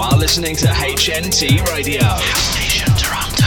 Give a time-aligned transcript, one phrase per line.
[0.00, 2.00] are listening to HNT Radio.
[2.56, 3.44] Nation Toronto.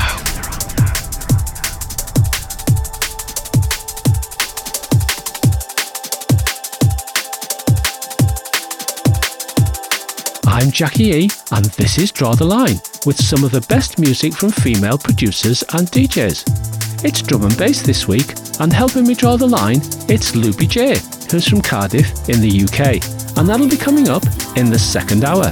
[10.46, 14.33] I'm Jackie E, and this is Draw the Line, with some of the best music
[14.33, 17.04] from female producers and DJs.
[17.04, 20.99] It's drum and bass this week, and helping me draw the line, it's Loopy J,
[21.31, 23.01] who's from Cardiff in the UK,
[23.40, 24.23] and that'll be coming up
[24.55, 25.51] in the second hour.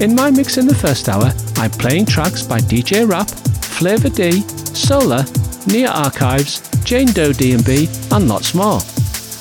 [0.00, 4.40] In my mix in the first hour, I'm playing tracks by DJ Rap, Flava D,
[4.74, 5.24] Solar,
[5.66, 8.80] Nia Archives, Jane Doe D&B, and lots more.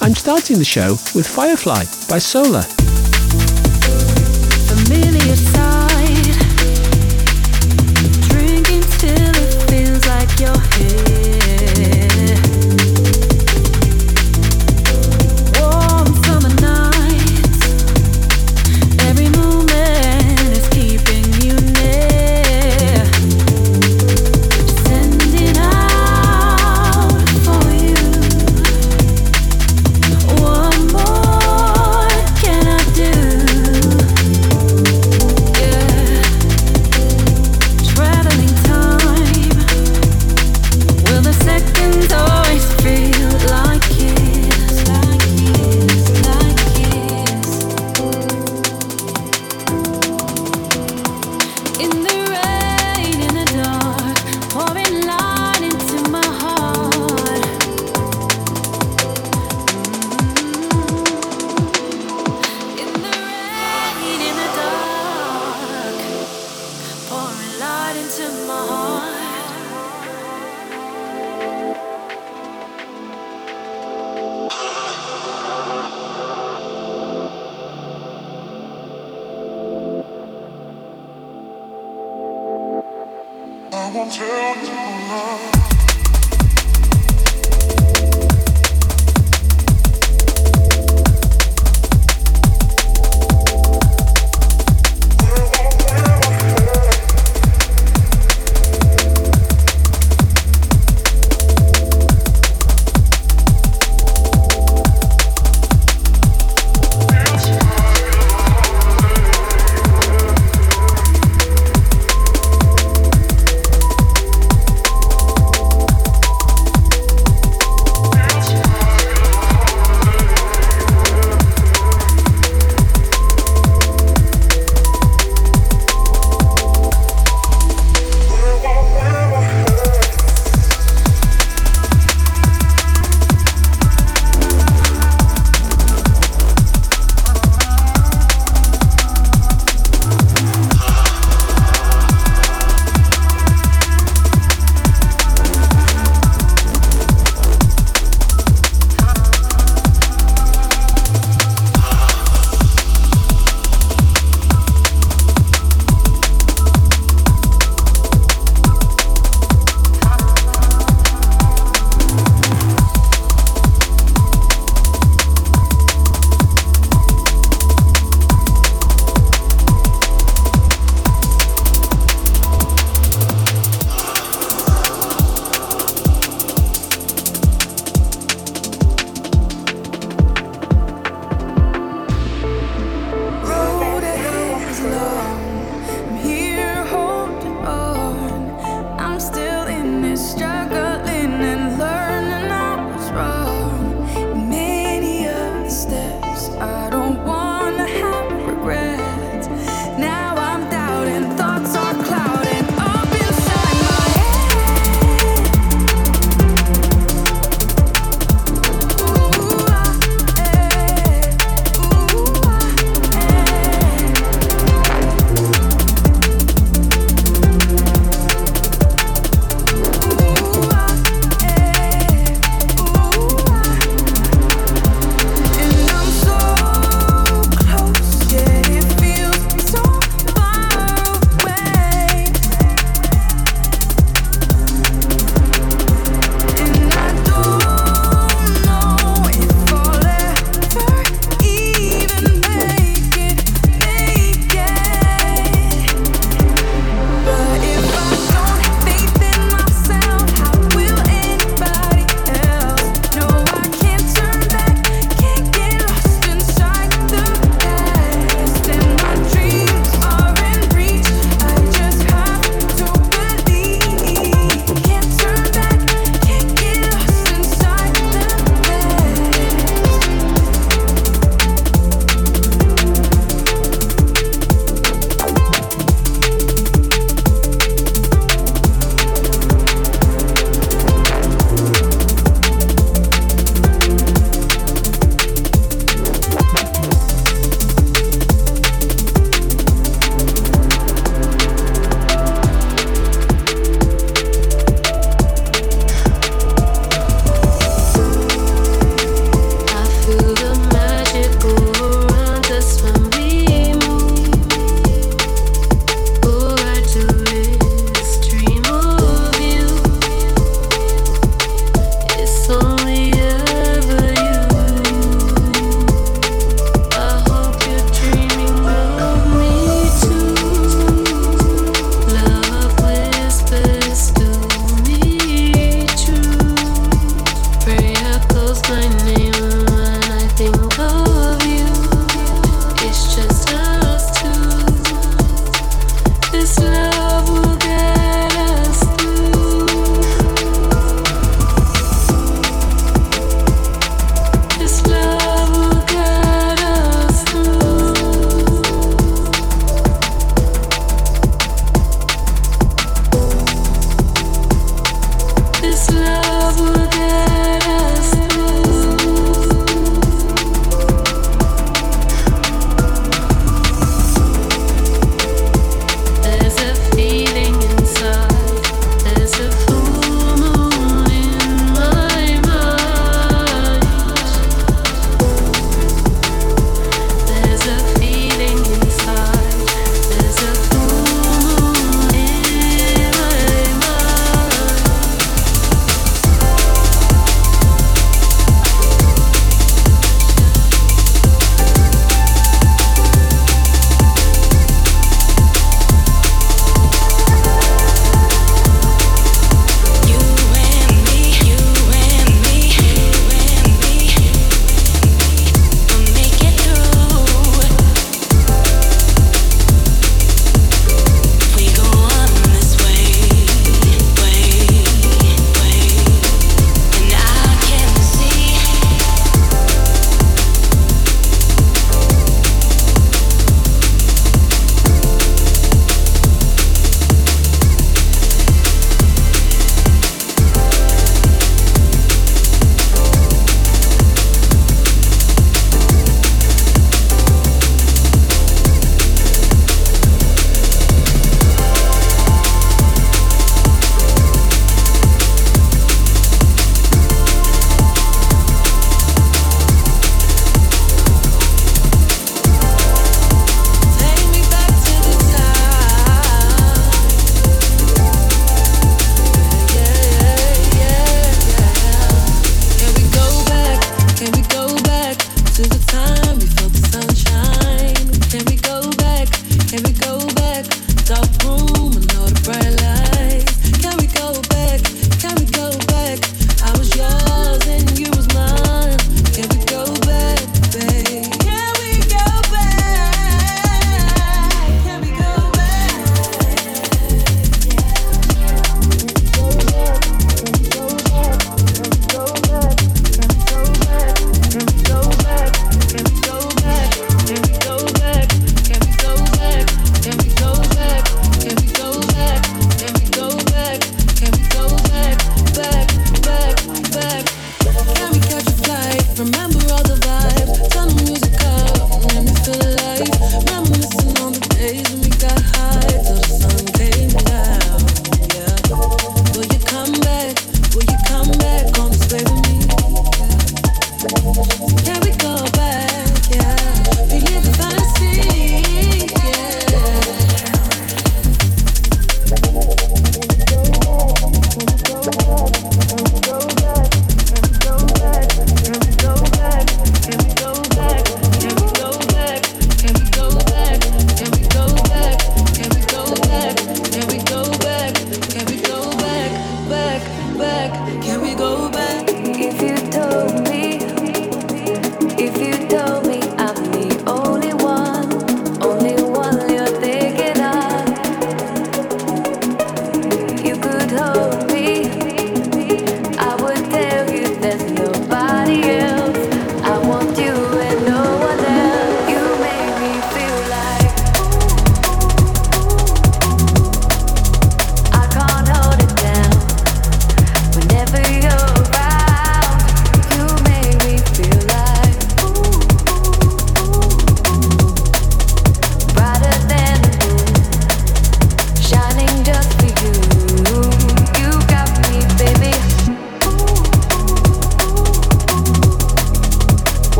[0.00, 2.77] I'm starting the show with Firefly by Solar.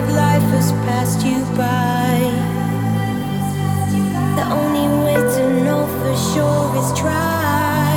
[0.00, 2.18] like life has passed you by.
[4.36, 7.94] The only way to know for sure is try.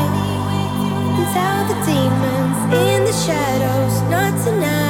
[1.17, 4.88] And tell the demons in the shadows not tonight.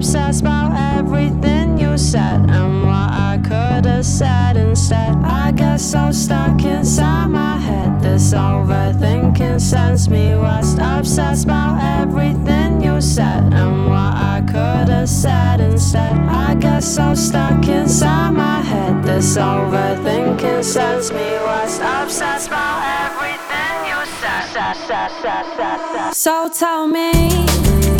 [0.00, 5.14] obsessed about everything you said and what I could have said instead.
[5.22, 8.00] I guess I'm stuck inside my head.
[8.00, 10.78] This overthinking sends me west.
[10.80, 16.16] Obsessed about everything you said and what I could have said instead.
[16.46, 19.04] I guess I'm stuck inside my head.
[19.04, 21.82] This overthinking sends me west.
[21.82, 26.14] Obsessed about everything you said.
[26.14, 27.99] So tell me.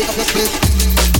[0.00, 1.16] Joga preto.
[1.16, 1.19] É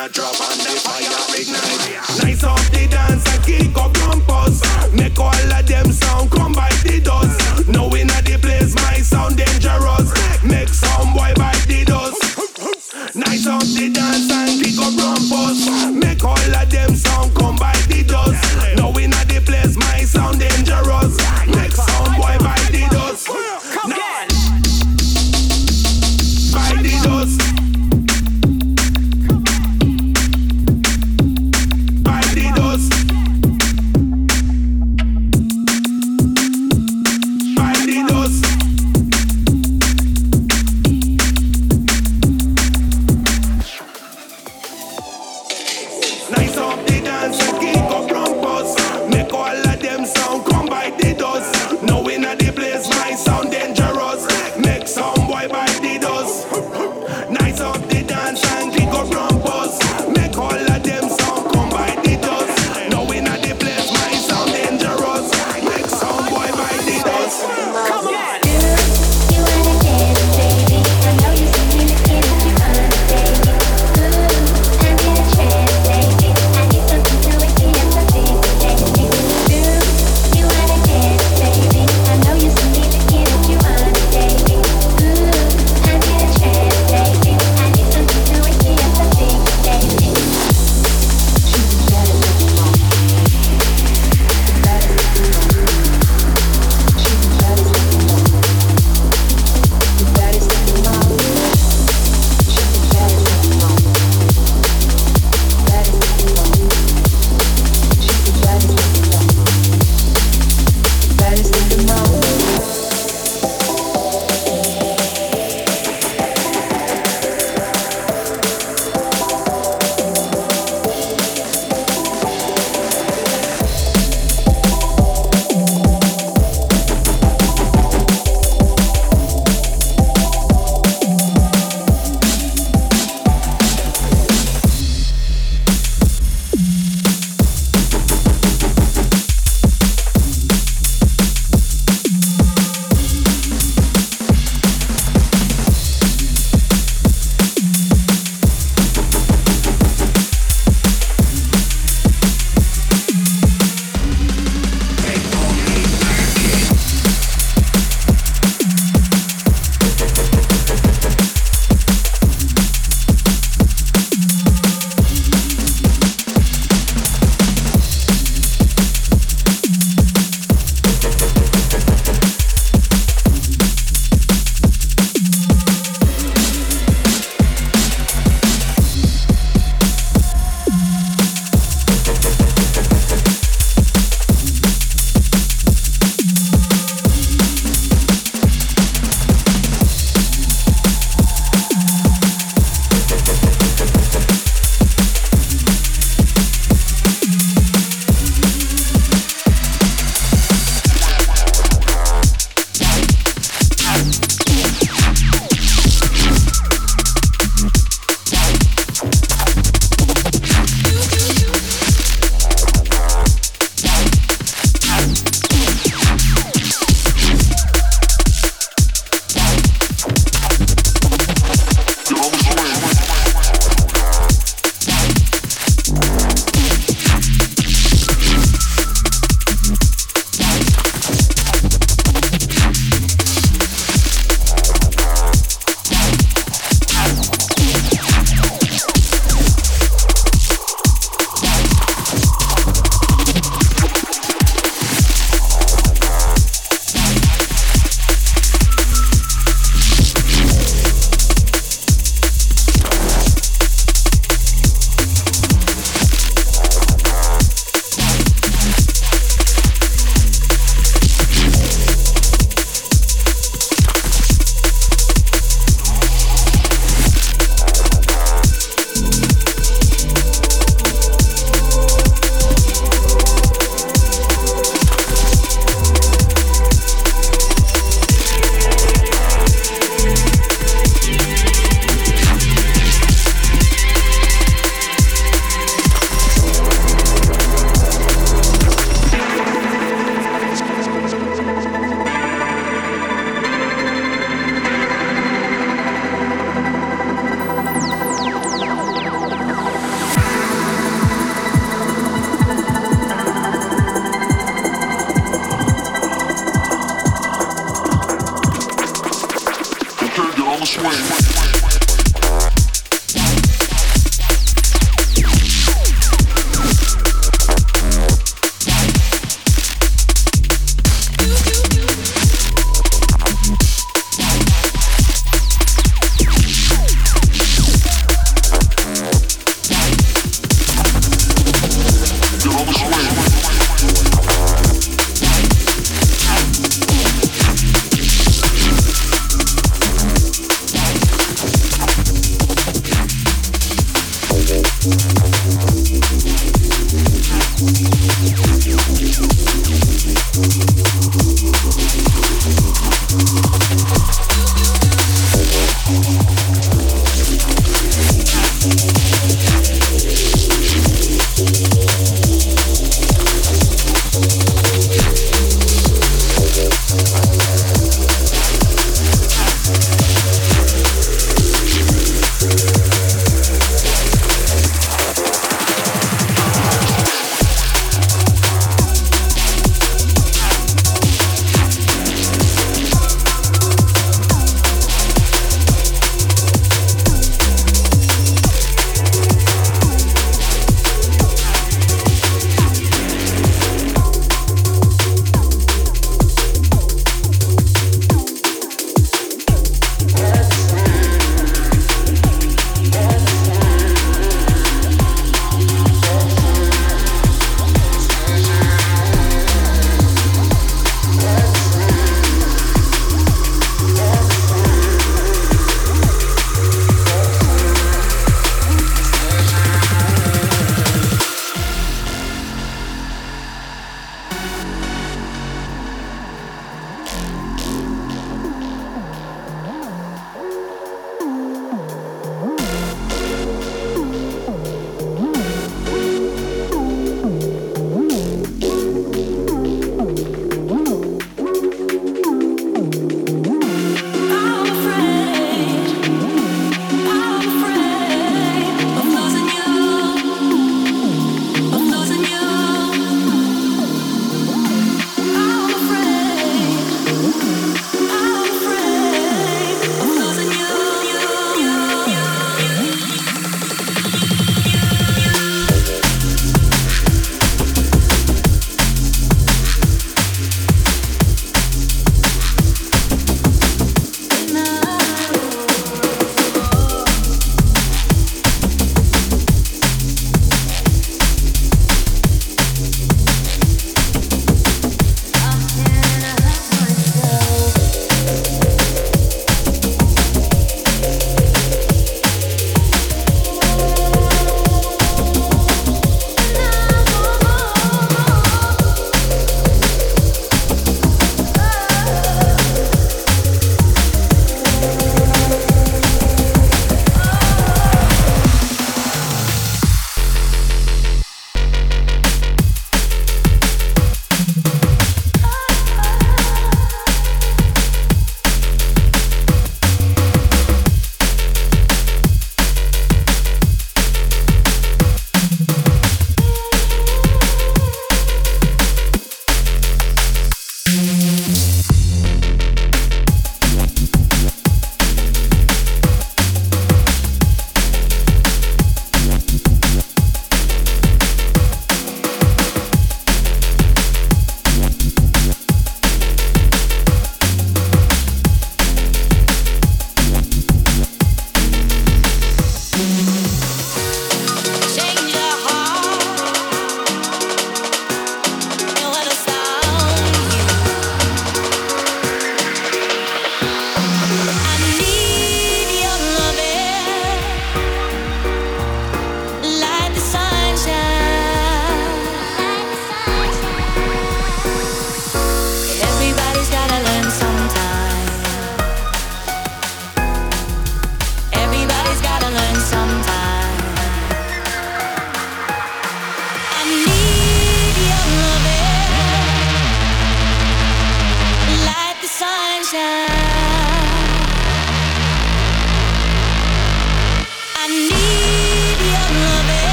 [0.00, 2.24] a drop and the fire ignite.
[2.24, 4.62] Nice off the dance I kick up compass.
[4.94, 5.89] Make all of them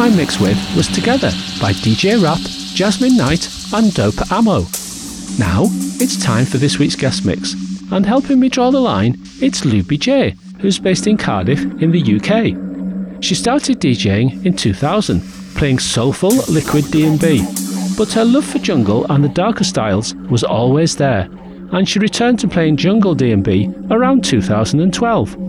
[0.00, 1.30] I mix with was Together
[1.60, 2.38] by DJ Rap,
[2.72, 4.60] Jasmine Knight, and Dope Ammo.
[5.40, 5.64] Now,
[5.98, 7.54] it's time for this week's guest mix,
[7.90, 12.00] and helping me draw the line, it's Loopy J, who's based in Cardiff in the
[12.16, 13.24] UK.
[13.24, 15.20] She started DJing in 2000,
[15.56, 17.44] playing soulful liquid D&B,
[17.96, 21.28] but her love for jungle and the darker styles was always there,
[21.72, 25.47] and she returned to playing jungle D&B around 2012.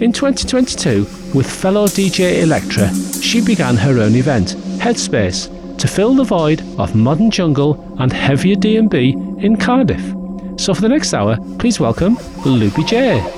[0.00, 2.88] In 2022, with fellow DJ Electra,
[3.20, 8.54] she began her own event, Headspace, to fill the void of modern jungle and heavier
[8.54, 10.14] D&B in Cardiff.
[10.56, 13.37] So for the next hour, please welcome Loopy J.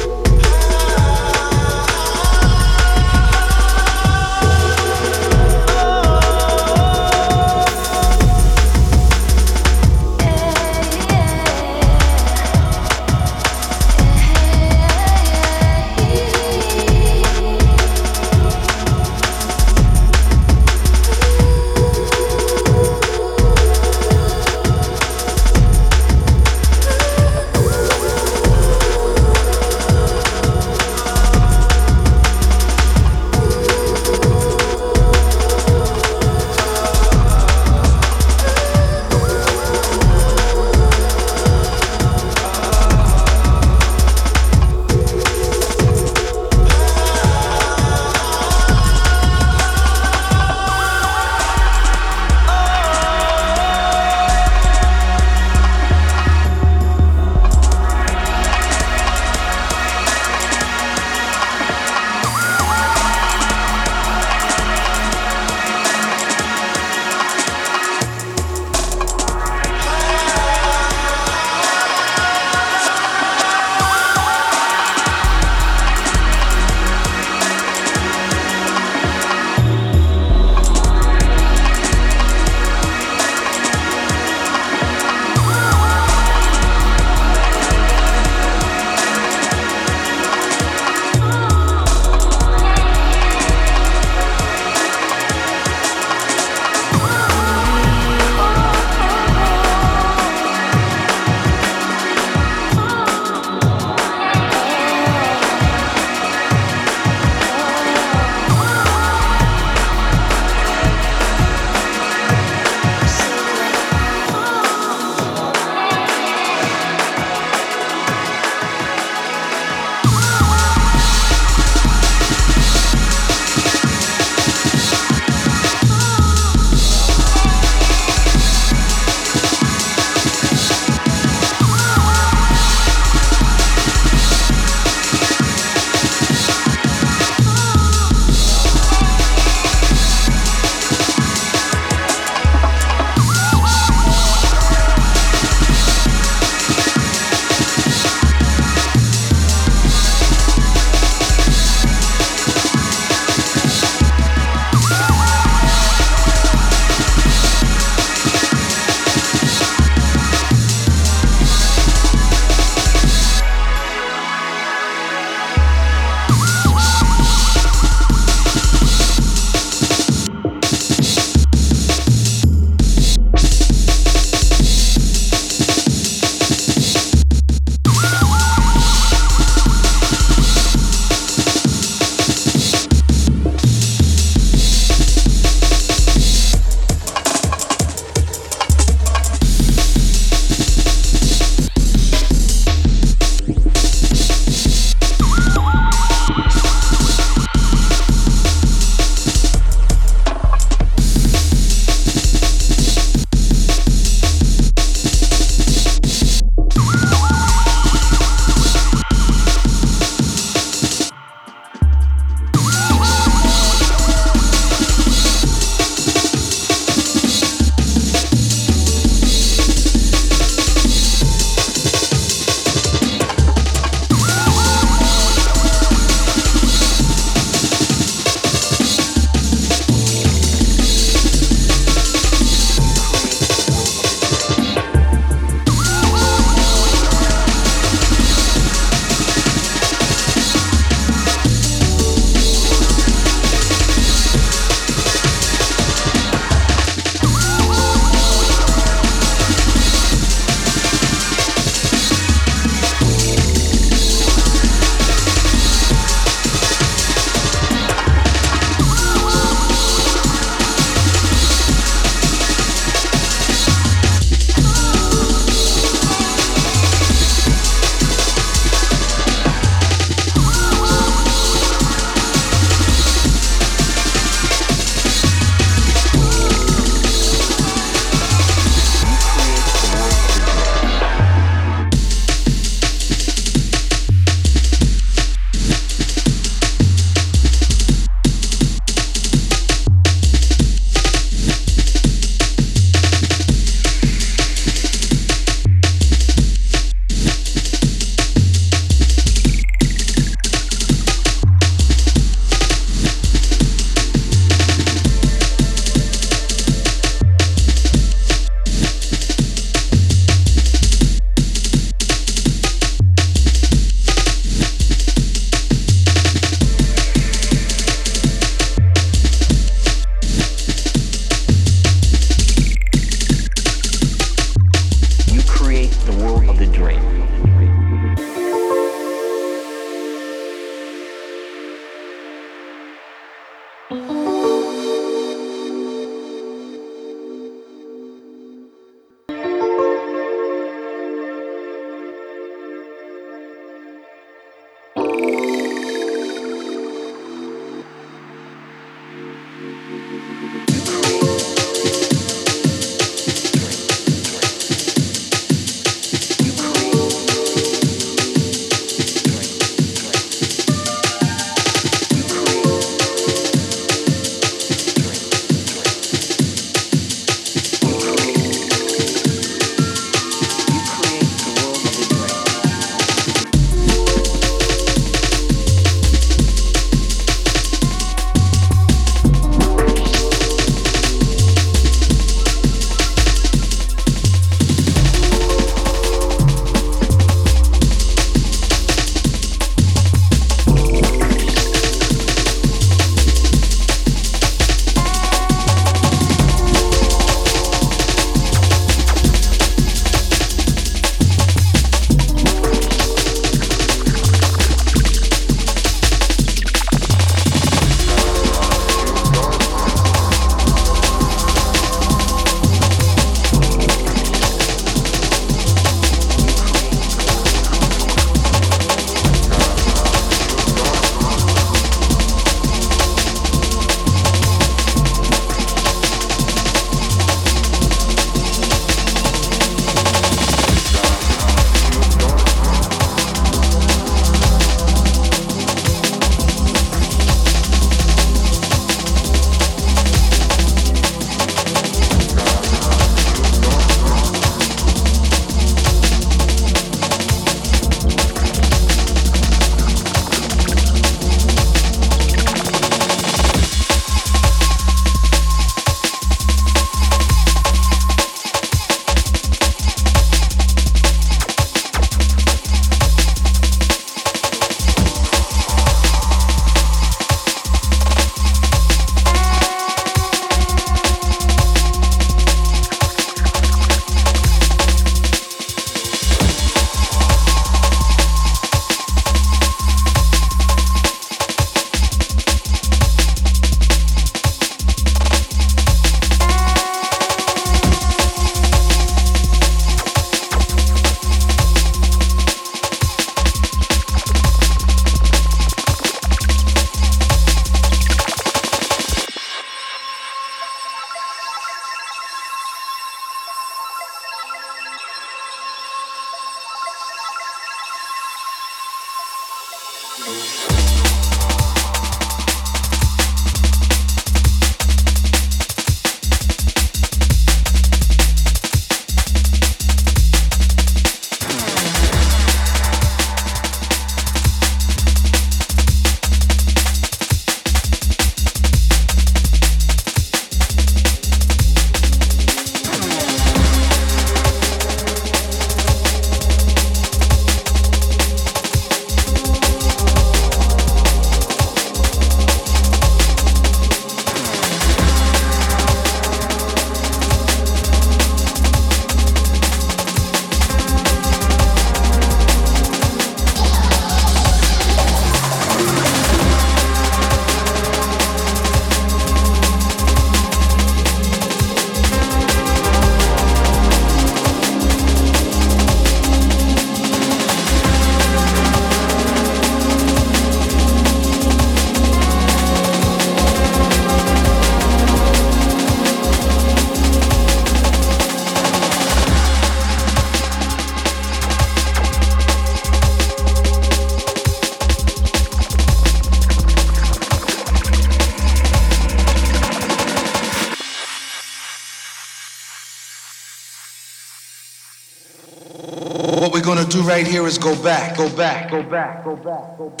[597.23, 600.00] right here is go back, go back, go back, go back, go back.